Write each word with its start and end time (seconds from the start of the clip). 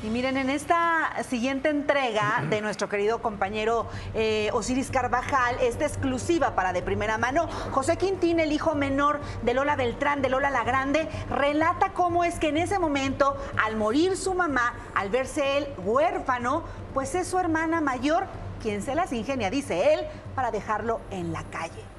Y 0.00 0.10
miren, 0.10 0.36
en 0.36 0.48
esta 0.48 1.24
siguiente 1.28 1.70
entrega 1.70 2.44
de 2.48 2.60
nuestro 2.60 2.88
querido 2.88 3.20
compañero 3.20 3.88
eh, 4.14 4.48
Osiris 4.52 4.92
Carvajal, 4.92 5.56
esta 5.60 5.86
exclusiva 5.86 6.54
para 6.54 6.72
de 6.72 6.82
primera 6.82 7.18
mano, 7.18 7.48
José 7.72 7.96
Quintín, 7.96 8.38
el 8.38 8.52
hijo 8.52 8.76
menor 8.76 9.18
de 9.42 9.54
Lola 9.54 9.74
Beltrán, 9.74 10.22
de 10.22 10.28
Lola 10.28 10.50
la 10.50 10.62
Grande, 10.62 11.08
relata 11.30 11.92
cómo 11.94 12.22
es 12.22 12.38
que 12.38 12.50
en 12.50 12.58
ese 12.58 12.78
momento, 12.78 13.36
al 13.60 13.74
morir 13.74 14.16
su 14.16 14.34
mamá, 14.34 14.74
al 14.94 15.10
verse 15.10 15.58
él 15.58 15.66
huérfano, 15.78 16.62
pues 16.94 17.16
es 17.16 17.26
su 17.26 17.36
hermana 17.36 17.80
mayor 17.80 18.28
quien 18.62 18.82
se 18.82 18.94
las 18.94 19.12
ingenia, 19.12 19.50
dice 19.50 19.94
él, 19.94 20.06
para 20.36 20.52
dejarlo 20.52 21.00
en 21.10 21.32
la 21.32 21.42
calle. 21.42 21.97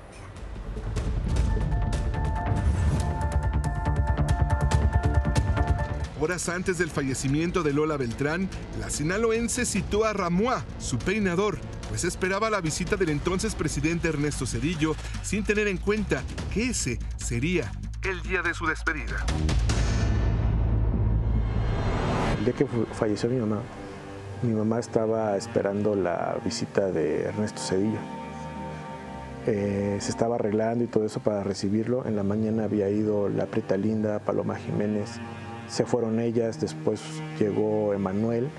Horas 6.21 6.49
antes 6.49 6.77
del 6.77 6.89
fallecimiento 6.89 7.63
de 7.63 7.71
Lola 7.71 7.95
Beltrán, 7.95 8.49
la 8.77 8.89
sinaloense 8.89 9.65
citó 9.65 10.03
a 10.03 10.11
Ramoa, 10.11 10.65
su 10.77 10.97
peinador, 10.97 11.59
pues 11.87 12.03
esperaba 12.03 12.49
la 12.49 12.59
visita 12.59 12.97
del 12.97 13.07
entonces 13.07 13.55
presidente 13.55 14.09
Ernesto 14.09 14.45
Cedillo, 14.45 14.97
sin 15.23 15.45
tener 15.45 15.69
en 15.69 15.77
cuenta 15.77 16.21
que 16.53 16.71
ese 16.71 16.99
sería 17.15 17.71
el 18.03 18.21
día 18.21 18.41
de 18.41 18.53
su 18.53 18.65
despedida. 18.65 19.25
El 22.37 22.43
día 22.43 22.53
que 22.53 22.67
falleció 22.91 23.29
mi 23.29 23.39
mamá, 23.39 23.61
mi 24.41 24.53
mamá 24.53 24.79
estaba 24.79 25.37
esperando 25.37 25.95
la 25.95 26.35
visita 26.43 26.91
de 26.91 27.23
Ernesto 27.23 27.61
Cedillo. 27.61 27.99
Eh, 29.47 29.97
se 30.01 30.11
estaba 30.11 30.35
arreglando 30.35 30.83
y 30.83 30.87
todo 30.87 31.05
eso 31.05 31.21
para 31.21 31.43
recibirlo. 31.43 32.05
En 32.05 32.17
la 32.17 32.23
mañana 32.23 32.65
había 32.65 32.89
ido 32.89 33.29
la 33.29 33.45
Preta 33.45 33.77
Linda, 33.77 34.19
Paloma 34.19 34.57
Jiménez, 34.57 35.21
se 35.69 35.85
fueron 35.85 36.19
ellas, 36.19 36.59
después 36.59 37.01
llegó 37.39 37.93
Emanuel 37.93 38.49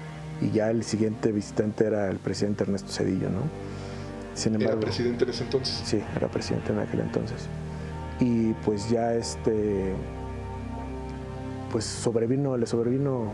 y 0.40 0.50
ya 0.50 0.70
el 0.70 0.84
siguiente 0.84 1.32
visitante 1.32 1.84
era 1.84 2.08
el 2.08 2.18
presidente 2.18 2.64
Ernesto 2.64 2.90
Cedillo, 2.90 3.28
¿no? 3.28 3.42
¿Era 4.58 4.78
presidente 4.78 5.24
en 5.24 5.30
ese 5.30 5.44
entonces? 5.44 5.82
Sí, 5.84 6.00
era 6.16 6.28
presidente 6.28 6.72
en 6.72 6.78
aquel 6.78 7.00
entonces. 7.00 7.46
Y 8.20 8.52
pues 8.64 8.88
ya 8.88 9.14
este, 9.14 9.92
pues 11.70 11.84
sobrevino, 11.84 12.56
le 12.56 12.66
sobrevino 12.66 13.32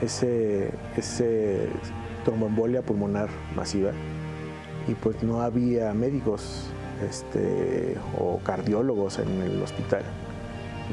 ese, 0.00 0.70
ese 0.96 1.68
tromboembolia 2.24 2.82
pulmonar 2.82 3.28
masiva 3.54 3.92
y 4.88 4.94
pues 4.94 5.22
no 5.22 5.42
había 5.42 5.92
médicos 5.92 6.64
este, 7.08 7.96
o 8.18 8.38
cardiólogos 8.38 9.18
en 9.18 9.42
el 9.42 9.62
hospital. 9.62 10.02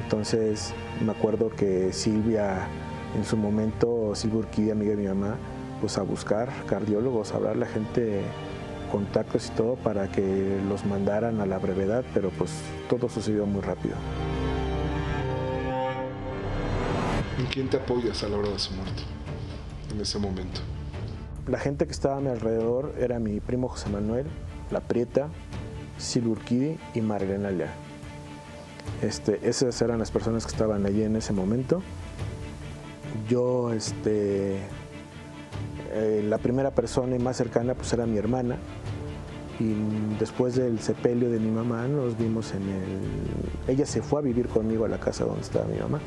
Entonces 0.01 0.73
me 1.03 1.11
acuerdo 1.11 1.49
que 1.49 1.93
Silvia, 1.93 2.67
en 3.15 3.23
su 3.25 3.37
momento, 3.37 4.15
Silvia 4.15 4.39
Urquía, 4.39 4.73
amiga 4.73 4.91
de 4.91 4.97
mi 4.97 5.07
mamá, 5.07 5.37
pues 5.81 5.97
a 5.97 6.01
buscar 6.01 6.49
cardiólogos, 6.67 7.33
a 7.33 7.37
hablar 7.37 7.53
a 7.53 7.57
la 7.57 7.65
gente, 7.65 8.21
contactos 8.91 9.47
y 9.47 9.51
todo 9.51 9.75
para 9.75 10.11
que 10.11 10.59
los 10.67 10.85
mandaran 10.85 11.41
a 11.41 11.45
la 11.45 11.59
brevedad, 11.59 12.03
pero 12.13 12.29
pues 12.29 12.51
todo 12.89 13.09
sucedió 13.09 13.45
muy 13.45 13.61
rápido. 13.61 13.95
¿En 17.37 17.45
quién 17.47 17.67
te 17.69 17.77
apoyas 17.77 18.23
a 18.23 18.29
la 18.29 18.37
hora 18.37 18.49
de 18.49 18.59
su 18.59 18.73
muerte, 18.73 19.03
en 19.91 19.99
ese 19.99 20.19
momento? 20.19 20.61
La 21.47 21.59
gente 21.59 21.85
que 21.85 21.91
estaba 21.91 22.17
a 22.17 22.21
mi 22.21 22.29
alrededor 22.29 22.95
era 22.97 23.19
mi 23.19 23.39
primo 23.41 23.67
José 23.67 23.89
Manuel, 23.89 24.25
La 24.71 24.79
Prieta, 24.79 25.27
Silvia 25.97 26.31
Urquidi 26.31 26.77
y 26.93 27.01
Marilena 27.01 27.51
Lea. 27.51 27.73
Este, 29.01 29.39
esas 29.47 29.81
eran 29.81 29.99
las 29.99 30.11
personas 30.11 30.45
que 30.45 30.51
estaban 30.51 30.85
allí 30.85 31.03
en 31.03 31.15
ese 31.15 31.33
momento. 31.33 31.81
Yo, 33.29 33.71
este, 33.73 34.59
eh, 35.93 36.25
la 36.27 36.37
primera 36.37 36.71
persona 36.71 37.15
y 37.15 37.19
más 37.19 37.37
cercana 37.37 37.75
pues 37.75 37.91
era 37.93 38.05
mi 38.05 38.17
hermana. 38.17 38.57
Y 39.59 39.75
después 40.19 40.55
del 40.55 40.79
sepelio 40.79 41.29
de 41.29 41.39
mi 41.39 41.51
mamá 41.51 41.87
nos 41.87 42.17
vimos 42.17 42.53
en 42.53 42.63
el... 42.63 43.73
Ella 43.73 43.85
se 43.85 44.01
fue 44.01 44.19
a 44.19 44.23
vivir 44.23 44.47
conmigo 44.47 44.85
a 44.85 44.89
la 44.89 44.99
casa 44.99 45.25
donde 45.25 45.41
estaba 45.41 45.65
mi 45.65 45.77
mamá. 45.77 45.99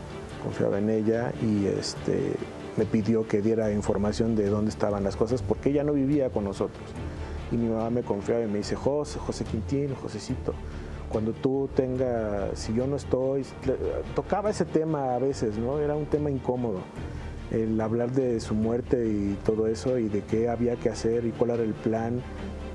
Confiaba 0.42 0.78
en 0.78 0.90
ella 0.90 1.32
y 1.42 1.66
este, 1.66 2.32
me 2.76 2.84
pidió 2.84 3.26
que 3.26 3.42
diera 3.42 3.70
información 3.72 4.34
de 4.34 4.48
dónde 4.48 4.70
estaban 4.70 5.04
las 5.04 5.16
cosas 5.16 5.42
porque 5.42 5.70
ella 5.70 5.84
no 5.84 5.92
vivía 5.92 6.30
con 6.30 6.44
nosotros. 6.44 6.84
Y 7.52 7.56
mi 7.56 7.68
mamá 7.68 7.90
me 7.90 8.02
confiaba 8.02 8.42
y 8.42 8.48
me 8.48 8.58
dice, 8.58 8.74
José, 8.74 9.18
José 9.18 9.44
Quintín, 9.44 9.94
Josecito, 9.94 10.52
cuando 11.08 11.32
tú 11.32 11.68
tengas, 11.74 12.58
si 12.58 12.74
yo 12.74 12.86
no 12.86 12.96
estoy, 12.96 13.44
tocaba 14.14 14.50
ese 14.50 14.64
tema 14.64 15.14
a 15.14 15.18
veces, 15.18 15.56
¿no? 15.58 15.78
Era 15.78 15.94
un 15.94 16.06
tema 16.06 16.30
incómodo, 16.30 16.80
el 17.50 17.80
hablar 17.80 18.12
de 18.12 18.40
su 18.40 18.54
muerte 18.54 19.06
y 19.06 19.38
todo 19.44 19.66
eso 19.66 19.98
y 19.98 20.08
de 20.08 20.22
qué 20.22 20.48
había 20.48 20.76
que 20.76 20.88
hacer 20.88 21.24
y 21.24 21.30
cuál 21.30 21.50
era 21.50 21.62
el 21.62 21.74
plan 21.74 22.20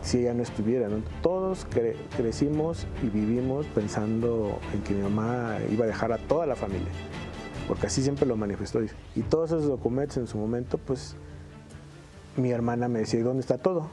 si 0.01 0.19
ella 0.19 0.33
no 0.33 0.43
estuviera. 0.43 0.87
Todos 1.21 1.67
crecimos 2.17 2.87
y 3.03 3.09
vivimos 3.09 3.65
pensando 3.67 4.59
en 4.73 4.81
que 4.81 4.93
mi 4.93 5.03
mamá 5.03 5.57
iba 5.69 5.85
a 5.85 5.87
dejar 5.87 6.11
a 6.11 6.17
toda 6.17 6.45
la 6.45 6.55
familia, 6.55 6.89
porque 7.67 7.87
así 7.87 8.01
siempre 8.01 8.25
lo 8.25 8.35
manifestó. 8.35 8.79
Y 9.15 9.21
todos 9.23 9.51
esos 9.51 9.67
documentos 9.67 10.17
en 10.17 10.27
su 10.27 10.37
momento, 10.37 10.77
pues 10.77 11.15
mi 12.37 12.51
hermana 12.51 12.87
me 12.87 12.99
decía, 12.99 13.19
¿y 13.19 13.23
dónde 13.23 13.41
está 13.41 13.57
todo? 13.57 13.89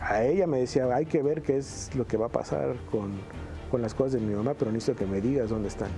A 0.00 0.22
ella 0.22 0.46
me 0.46 0.58
decía, 0.58 0.86
hay 0.94 1.06
que 1.06 1.22
ver 1.22 1.42
qué 1.42 1.56
es 1.56 1.90
lo 1.94 2.06
que 2.06 2.16
va 2.16 2.26
a 2.26 2.30
pasar 2.30 2.76
con, 2.90 3.12
las 3.80 3.92
cosas 3.92 4.12
de 4.12 4.20
mi 4.20 4.32
mamá, 4.32 4.54
pero 4.56 4.70
necesito 4.70 4.96
que 4.96 5.06
me 5.06 5.20
digas 5.20 5.50
dónde 5.50 5.66
están. 5.66 5.90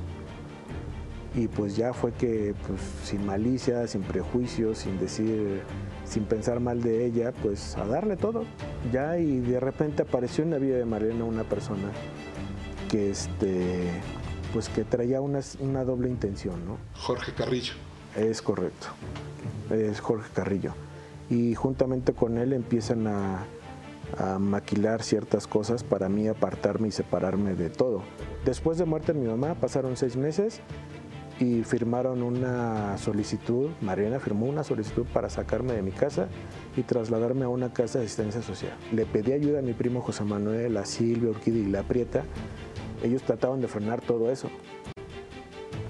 Y 1.34 1.48
pues 1.48 1.76
ya 1.76 1.92
fue 1.92 2.12
que, 2.12 2.54
pues, 2.66 2.80
sin 3.04 3.26
malicia, 3.26 3.86
sin 3.86 4.00
prejuicios, 4.00 4.78
sin 4.78 4.98
decir, 4.98 5.60
sin 6.06 6.24
pensar 6.24 6.58
mal 6.60 6.82
de 6.82 7.04
ella, 7.04 7.32
pues 7.42 7.76
a 7.76 7.84
darle 7.84 8.16
todo. 8.16 8.44
Ya 8.90 9.18
y 9.18 9.40
de 9.40 9.60
repente 9.60 10.04
apareció 10.04 10.44
en 10.44 10.52
la 10.52 10.58
vida 10.58 10.78
de 10.78 10.86
Mariana 10.86 11.24
una 11.24 11.44
persona 11.44 11.92
que, 12.88 13.10
este, 13.10 13.90
pues 14.54 14.70
que 14.70 14.84
traía 14.84 15.20
una, 15.20 15.40
una 15.60 15.84
doble 15.84 16.08
intención, 16.08 16.64
¿no? 16.64 16.78
Jorge 16.94 17.34
Carrillo. 17.34 17.74
Es 18.16 18.40
correcto, 18.40 18.86
es 19.70 20.00
Jorge 20.00 20.30
Carrillo. 20.32 20.72
Y 21.28 21.54
juntamente 21.54 22.14
con 22.14 22.38
él 22.38 22.54
empiezan 22.54 23.06
a, 23.06 23.44
a 24.18 24.38
maquilar 24.38 25.02
ciertas 25.02 25.46
cosas 25.46 25.84
para 25.84 26.08
mí 26.08 26.28
apartarme 26.28 26.88
y 26.88 26.92
separarme 26.92 27.54
de 27.54 27.70
todo. 27.70 28.02
Después 28.44 28.78
de 28.78 28.84
muerte 28.84 29.12
de 29.12 29.20
mi 29.20 29.26
mamá 29.26 29.54
pasaron 29.54 29.96
seis 29.96 30.16
meses 30.16 30.60
y 31.38 31.62
firmaron 31.64 32.22
una 32.22 32.96
solicitud, 32.96 33.70
Mariana 33.82 34.20
firmó 34.20 34.46
una 34.46 34.64
solicitud 34.64 35.04
para 35.12 35.28
sacarme 35.28 35.74
de 35.74 35.82
mi 35.82 35.90
casa 35.90 36.28
y 36.76 36.82
trasladarme 36.82 37.44
a 37.44 37.48
una 37.48 37.72
casa 37.72 37.98
de 37.98 38.06
asistencia 38.06 38.40
social. 38.40 38.72
Le 38.92 39.04
pedí 39.04 39.32
ayuda 39.32 39.58
a 39.58 39.62
mi 39.62 39.74
primo 39.74 40.00
José 40.00 40.24
Manuel, 40.24 40.76
a 40.76 40.86
Silvia, 40.86 41.30
Urquidi 41.30 41.60
y 41.60 41.66
La 41.66 41.82
Prieta. 41.82 42.22
Ellos 43.02 43.22
trataban 43.22 43.60
de 43.60 43.68
frenar 43.68 44.00
todo 44.00 44.30
eso. 44.30 44.48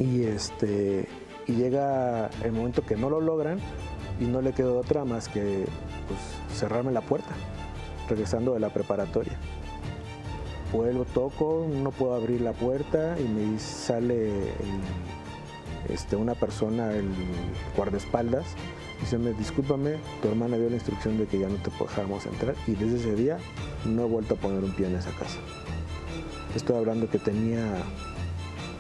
Y, 0.01 0.25
este, 0.25 1.07
y 1.47 1.53
llega 1.53 2.29
el 2.43 2.53
momento 2.53 2.85
que 2.85 2.97
no 2.97 3.09
lo 3.09 3.21
logran 3.21 3.59
y 4.21 4.25
no 4.25 4.43
le 4.43 4.53
quedó 4.53 4.79
otra 4.79 5.05
más 5.05 5.29
que 5.29 5.65
pues, 6.09 6.59
cerrarme 6.59 6.91
la 6.91 7.03
puerta 7.03 7.31
regresando 8.09 8.55
de 8.55 8.61
la 8.61 8.71
preparatoria. 8.71 9.39
Vuelvo, 10.73 11.05
toco, 11.05 11.67
no 11.71 11.91
puedo 11.91 12.15
abrir 12.15 12.41
la 12.41 12.53
puerta 12.53 13.17
y 13.19 13.25
me 13.29 13.59
sale 13.59 14.31
este, 15.89 16.17
una 16.17 16.35
persona, 16.35 16.93
el 16.93 17.09
guardaespaldas, 17.77 18.47
diciendo, 19.01 19.33
discúlpame, 19.33 19.97
tu 20.23 20.29
hermana 20.29 20.57
dio 20.57 20.69
la 20.69 20.75
instrucción 20.75 21.19
de 21.19 21.27
que 21.27 21.39
ya 21.39 21.49
no 21.49 21.57
te 21.57 21.71
dejáramos 21.71 22.27
entrar 22.27 22.55
y 22.67 22.73
desde 22.73 22.97
ese 22.97 23.15
día 23.15 23.39
no 23.85 24.05
he 24.05 24.09
vuelto 24.09 24.35
a 24.35 24.37
poner 24.37 24.65
un 24.65 24.73
pie 24.73 24.87
en 24.87 24.97
esa 24.97 25.11
casa. 25.11 25.39
Estoy 26.55 26.77
hablando 26.77 27.09
que 27.09 27.19
tenía 27.19 27.83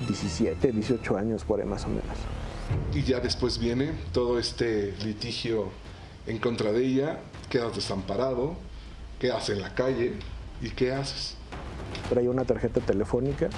17, 0.09 0.72
18 0.72 1.16
años 1.16 1.44
por 1.44 1.60
ahí 1.60 1.66
más 1.66 1.84
o 1.84 1.88
menos. 1.88 2.04
Y 2.94 3.03
ya 3.03 3.20
después 3.20 3.59
viene 3.59 3.92
todo 4.12 4.38
este 4.38 4.92
litigio 5.04 5.68
en 6.27 6.39
contra 6.39 6.72
de 6.72 6.84
ella, 6.84 7.21
quedas 7.48 7.77
desamparado, 7.77 8.56
qué 9.18 9.30
haces 9.30 9.57
en 9.57 9.63
la 9.63 9.74
calle 9.74 10.15
y 10.60 10.71
qué 10.71 10.92
haces. 10.92 11.36
Traía 12.09 12.30
una 12.30 12.45
tarjeta 12.45 12.80
telefónica 12.80 13.48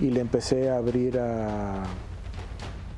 y 0.00 0.10
le 0.10 0.20
empecé 0.20 0.70
a 0.70 0.76
abrir 0.76 1.18
a, 1.18 1.84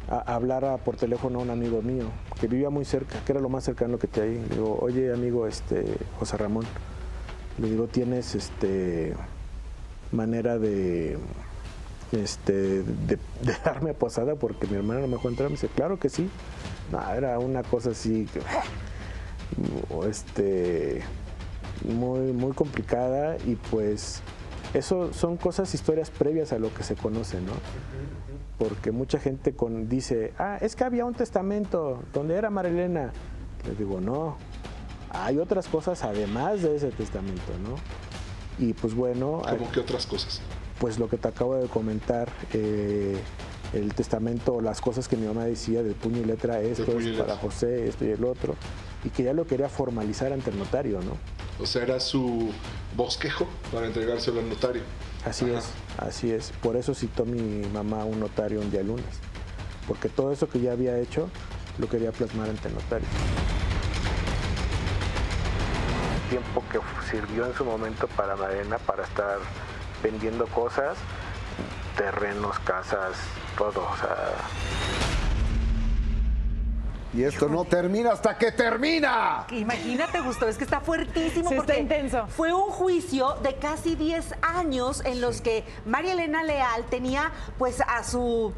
hablar 0.08 0.78
por 0.84 0.96
teléfono 0.96 1.40
a 1.40 1.42
un 1.42 1.50
amigo 1.50 1.82
mío 1.82 2.06
que 2.40 2.46
vivía 2.46 2.70
muy 2.70 2.84
cerca, 2.84 3.18
que 3.24 3.32
era 3.32 3.40
lo 3.40 3.48
más 3.48 3.64
cercano 3.64 3.98
que 3.98 4.06
te 4.06 4.22
hay. 4.22 4.34
Le 4.34 4.56
digo, 4.56 4.78
oye 4.80 5.12
amigo, 5.12 5.46
este, 5.46 5.84
José 6.18 6.36
Ramón, 6.36 6.64
le 7.58 7.70
digo, 7.70 7.86
¿tienes 7.88 8.34
este 8.34 9.14
manera 10.12 10.58
de 10.58 11.18
este, 12.12 12.82
de, 12.82 13.18
darme 13.64 13.94
posada 13.94 14.36
porque 14.36 14.66
mi 14.66 14.76
hermana 14.76 15.00
no 15.00 15.06
me 15.08 15.16
dejó 15.16 15.28
entrar. 15.28 15.48
Me 15.48 15.54
dice, 15.54 15.68
claro 15.68 15.98
que 15.98 16.08
sí. 16.08 16.28
Era 17.16 17.38
una 17.38 17.62
cosa 17.62 17.90
así, 17.90 18.26
que, 18.32 18.40
este, 20.08 21.02
muy, 22.36 22.52
complicada 22.52 23.36
y 23.46 23.56
pues 23.56 24.22
Eso 24.74 25.12
son 25.12 25.36
cosas, 25.36 25.72
historias 25.74 26.10
previas 26.10 26.52
a 26.52 26.58
lo 26.58 26.72
que 26.74 26.82
se 26.82 26.94
conoce, 26.96 27.40
¿no? 27.40 27.52
Porque 28.58 28.90
mucha 28.90 29.18
gente 29.18 29.54
con, 29.54 29.88
dice, 29.88 30.32
ah, 30.38 30.58
es 30.60 30.76
que 30.76 30.84
había 30.84 31.04
un 31.04 31.14
testamento 31.14 32.02
donde 32.12 32.34
era 32.34 32.50
Marilena. 32.50 33.12
Les 33.66 33.78
digo, 33.78 34.00
no, 34.00 34.36
hay 35.10 35.38
otras 35.38 35.68
cosas 35.68 36.02
además 36.04 36.62
de 36.62 36.76
ese 36.76 36.90
testamento, 36.90 37.52
¿no? 37.62 37.76
Y 38.64 38.72
pues 38.72 38.94
bueno... 38.94 39.42
¿Cómo 39.48 39.70
que 39.70 39.80
otras 39.80 40.06
cosas? 40.06 40.40
Pues 40.78 40.98
lo 40.98 41.08
que 41.08 41.16
te 41.16 41.28
acabo 41.28 41.56
de 41.56 41.68
comentar, 41.68 42.28
eh, 42.52 43.16
el 43.72 43.94
testamento, 43.94 44.60
las 44.60 44.80
cosas 44.80 45.08
que 45.08 45.16
mi 45.16 45.26
mamá 45.26 45.44
decía 45.44 45.82
de 45.82 45.92
puño 45.92 46.18
y 46.18 46.24
letra, 46.24 46.60
esto 46.60 46.98
es 46.98 47.18
para 47.18 47.36
José, 47.36 47.88
esto 47.88 48.04
y 48.04 48.10
el 48.10 48.24
otro, 48.24 48.54
y 49.04 49.10
que 49.10 49.22
ya 49.22 49.32
lo 49.32 49.46
quería 49.46 49.68
formalizar 49.68 50.32
ante 50.32 50.50
el 50.50 50.58
notario, 50.58 51.00
¿no? 51.00 51.16
O 51.58 51.66
sea, 51.66 51.82
era 51.82 52.00
su 52.00 52.52
bosquejo 52.94 53.46
para 53.72 53.86
entregárselo 53.86 54.40
al 54.40 54.48
notario. 54.48 54.82
Así 55.24 55.50
es, 55.50 55.70
así 55.98 56.30
es. 56.30 56.52
Por 56.62 56.76
eso 56.76 56.94
citó 56.94 57.24
mi 57.24 57.66
mamá 57.68 58.02
a 58.02 58.04
un 58.04 58.20
notario 58.20 58.60
un 58.60 58.70
día 58.70 58.82
lunes, 58.82 59.04
porque 59.88 60.08
todo 60.08 60.32
eso 60.32 60.48
que 60.48 60.60
ya 60.60 60.72
había 60.72 60.98
hecho 60.98 61.28
lo 61.78 61.88
quería 61.88 62.12
plasmar 62.12 62.48
ante 62.48 62.68
el 62.68 62.74
notario. 62.74 63.08
El 66.24 66.30
tiempo 66.30 66.62
que 66.70 66.78
sirvió 67.10 67.46
en 67.46 67.54
su 67.54 67.64
momento 67.64 68.06
para 68.08 68.36
Marena 68.36 68.78
para 68.78 69.04
estar 69.04 69.38
vendiendo 70.02 70.46
cosas, 70.46 70.96
terrenos, 71.96 72.58
casas, 72.60 73.16
todo, 73.56 73.88
o 73.90 73.96
sea... 73.96 74.34
Y 77.14 77.22
esto 77.22 77.48
no 77.48 77.64
termina 77.64 78.12
hasta 78.12 78.36
que 78.36 78.52
termina. 78.52 79.46
Imagínate, 79.50 80.20
Gustavo, 80.20 80.50
es 80.50 80.58
que 80.58 80.64
está 80.64 80.80
fuertísimo 80.80 81.48
Sí, 81.48 81.54
está 81.54 81.66
porque 81.66 81.78
intenso. 81.80 82.26
fue 82.28 82.52
un 82.52 82.70
juicio 82.70 83.34
de 83.42 83.54
casi 83.56 83.94
10 83.94 84.34
años 84.42 85.02
en 85.04 85.20
los 85.20 85.40
que 85.40 85.64
María 85.86 86.12
Elena 86.12 86.42
Leal 86.42 86.84
tenía 86.90 87.30
pues 87.58 87.80
a 87.80 88.02
su 88.04 88.52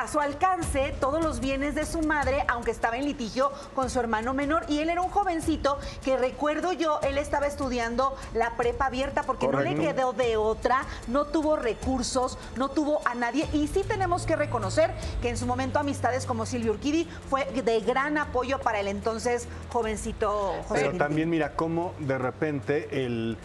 a 0.00 0.08
su 0.08 0.18
alcance 0.18 0.94
todos 0.98 1.22
los 1.22 1.40
bienes 1.40 1.74
de 1.74 1.84
su 1.84 2.00
madre, 2.00 2.42
aunque 2.48 2.70
estaba 2.70 2.96
en 2.96 3.04
litigio 3.04 3.52
con 3.74 3.90
su 3.90 4.00
hermano 4.00 4.32
menor. 4.32 4.64
Y 4.66 4.78
él 4.78 4.88
era 4.88 5.02
un 5.02 5.10
jovencito 5.10 5.78
que 6.02 6.16
recuerdo 6.16 6.72
yo, 6.72 7.00
él 7.02 7.18
estaba 7.18 7.46
estudiando 7.46 8.16
la 8.32 8.56
prepa 8.56 8.86
abierta 8.86 9.24
porque 9.24 9.46
no 9.46 9.60
le 9.60 9.74
quedó 9.74 10.14
de 10.14 10.38
otra, 10.38 10.86
no 11.06 11.26
tuvo 11.26 11.56
recursos, 11.56 12.38
no 12.56 12.70
tuvo 12.70 13.02
a 13.04 13.14
nadie. 13.14 13.46
Y 13.52 13.68
sí 13.68 13.82
tenemos 13.86 14.24
que 14.24 14.36
reconocer 14.36 14.90
que 15.20 15.28
en 15.28 15.36
su 15.36 15.44
momento 15.44 15.78
amistades 15.78 16.24
como 16.24 16.46
Silvio 16.46 16.72
Urquidi 16.72 17.06
fue 17.28 17.44
de 17.44 17.80
gran 17.80 18.16
apoyo 18.16 18.58
para 18.58 18.80
el 18.80 18.88
entonces 18.88 19.48
jovencito 19.70 20.54
José 20.66 20.86
Pero 20.86 20.96
también 20.96 21.28
mira 21.28 21.52
cómo 21.52 21.92
de 21.98 22.16
repente 22.16 23.04
el, 23.04 23.36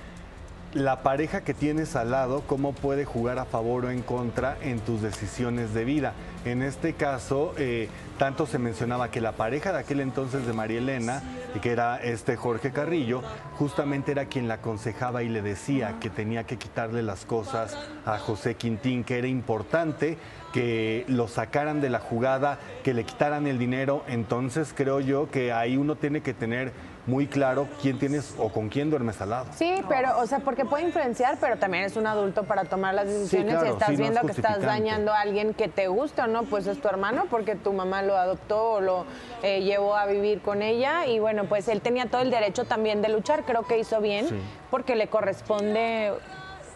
la 0.75 1.03
pareja 1.03 1.39
que 1.39 1.53
tienes 1.53 1.95
al 1.95 2.11
lado, 2.11 2.43
cómo 2.45 2.73
puede 2.73 3.05
jugar 3.05 3.39
a 3.39 3.45
favor 3.45 3.85
o 3.85 3.91
en 3.91 4.01
contra 4.01 4.57
en 4.61 4.81
tus 4.81 5.01
decisiones 5.01 5.73
de 5.73 5.85
vida. 5.85 6.13
En 6.43 6.61
este 6.61 6.93
caso, 6.93 7.53
eh, 7.57 7.87
tanto 8.19 8.45
se 8.45 8.59
mencionaba 8.59 9.09
que 9.09 9.21
la 9.21 9.31
pareja 9.31 9.71
de 9.71 9.79
aquel 9.79 10.01
entonces 10.01 10.45
de 10.45 10.51
María 10.51 10.79
Elena, 10.79 11.23
que 11.61 11.71
era 11.71 11.95
este 12.03 12.35
Jorge 12.35 12.71
Carrillo, 12.71 13.23
justamente 13.57 14.11
era 14.11 14.25
quien 14.25 14.49
la 14.49 14.55
aconsejaba 14.55 15.23
y 15.23 15.29
le 15.29 15.41
decía 15.41 15.95
que 16.01 16.09
tenía 16.09 16.43
que 16.43 16.57
quitarle 16.57 17.03
las 17.03 17.23
cosas 17.23 17.77
a 18.05 18.17
José 18.17 18.55
Quintín, 18.55 19.05
que 19.05 19.17
era 19.17 19.27
importante 19.27 20.17
que 20.51 21.05
lo 21.07 21.29
sacaran 21.29 21.79
de 21.79 21.89
la 21.89 21.99
jugada, 21.99 22.59
que 22.83 22.93
le 22.93 23.05
quitaran 23.05 23.47
el 23.47 23.57
dinero. 23.57 24.03
Entonces 24.09 24.73
creo 24.75 24.99
yo 24.99 25.31
que 25.31 25.53
ahí 25.53 25.77
uno 25.77 25.95
tiene 25.95 26.19
que 26.19 26.33
tener 26.33 26.73
muy 27.05 27.27
claro 27.27 27.67
quién 27.81 27.99
tienes 27.99 28.33
o 28.37 28.49
con 28.49 28.69
quién 28.69 28.89
duermes 28.89 29.21
al 29.21 29.29
lado. 29.29 29.45
Sí, 29.55 29.75
pero, 29.87 30.19
o 30.19 30.25
sea, 30.25 30.39
porque 30.39 30.65
puede 30.65 30.83
influenciar, 30.85 31.37
pero 31.39 31.57
también 31.57 31.83
es 31.83 31.95
un 31.95 32.07
adulto 32.07 32.43
para 32.43 32.65
tomar 32.65 32.93
las 32.95 33.07
decisiones 33.07 33.53
claro, 33.55 33.67
y 33.67 33.69
estás 33.69 33.87
sí, 33.89 33.93
no 33.97 34.03
es 34.03 34.09
viendo 34.11 34.21
que 34.27 34.31
estás 34.31 34.61
dañando 34.61 35.13
a 35.13 35.21
alguien 35.21 35.53
que 35.53 35.67
te 35.67 35.87
gusta 35.87 36.25
o 36.25 36.27
no, 36.27 36.43
pues 36.43 36.67
es 36.67 36.81
tu 36.81 36.87
hermano 36.87 37.25
porque 37.29 37.55
tu 37.55 37.73
mamá 37.73 38.01
lo 38.01 38.17
adoptó 38.17 38.73
o 38.73 38.81
lo 38.81 39.05
eh, 39.43 39.61
llevó 39.61 39.95
a 39.95 40.05
vivir 40.05 40.41
con 40.41 40.61
ella 40.61 41.05
y 41.05 41.19
bueno, 41.19 41.45
pues 41.45 41.67
él 41.67 41.81
tenía 41.81 42.07
todo 42.07 42.21
el 42.21 42.31
derecho 42.31 42.65
también 42.65 43.01
de 43.01 43.09
luchar, 43.09 43.43
creo 43.45 43.67
que 43.67 43.77
hizo 43.77 44.01
bien 44.01 44.27
Sí. 44.27 44.39
porque 44.71 44.95
le 44.95 45.07
corresponde 45.07 46.13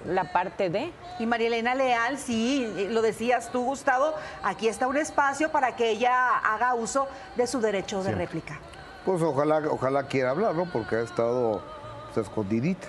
la 0.05 0.31
parte 0.31 0.69
de... 0.69 0.91
Y 1.19 1.25
María 1.25 1.47
Elena 1.47 1.75
Leal, 1.75 2.17
sí, 2.17 2.87
lo 2.91 3.01
decías 3.01 3.51
tú, 3.51 3.63
Gustavo, 3.65 4.13
aquí 4.43 4.67
está 4.67 4.87
un 4.87 4.95
espacio 4.95 5.51
para 5.51 5.75
que 5.75 5.89
ella 5.89 6.37
haga 6.37 6.73
uso 6.73 7.07
de 7.35 7.47
su 7.47 7.59
derecho 7.59 8.01
de 8.03 8.13
réplica. 8.13 8.59
Pues 9.05 9.21
ojalá, 9.21 9.61
ojalá 9.69 10.03
quiera 10.03 10.31
hablar, 10.31 10.55
¿no? 10.55 10.65
Porque 10.65 10.95
ha 10.95 11.01
estado 11.01 11.61
pues, 12.13 12.25
escondidita. 12.25 12.87